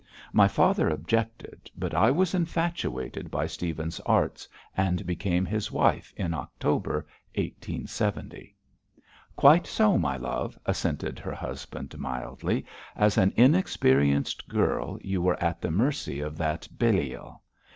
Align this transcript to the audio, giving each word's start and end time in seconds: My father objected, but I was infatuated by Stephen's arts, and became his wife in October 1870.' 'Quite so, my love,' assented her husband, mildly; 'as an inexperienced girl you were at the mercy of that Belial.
My 0.33 0.47
father 0.47 0.89
objected, 0.89 1.69
but 1.77 1.93
I 1.93 2.09
was 2.09 2.33
infatuated 2.33 3.29
by 3.29 3.45
Stephen's 3.45 3.99
arts, 3.99 4.47
and 4.75 5.05
became 5.05 5.45
his 5.45 5.71
wife 5.71 6.11
in 6.17 6.33
October 6.33 7.05
1870.' 7.37 8.55
'Quite 9.35 9.67
so, 9.67 9.99
my 9.99 10.17
love,' 10.17 10.57
assented 10.65 11.19
her 11.19 11.35
husband, 11.35 11.95
mildly; 11.99 12.65
'as 12.95 13.15
an 13.19 13.31
inexperienced 13.35 14.47
girl 14.49 14.97
you 15.03 15.21
were 15.21 15.39
at 15.39 15.61
the 15.61 15.69
mercy 15.69 16.19
of 16.19 16.35
that 16.35 16.67
Belial. 16.79 17.43